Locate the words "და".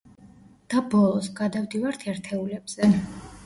0.73-0.81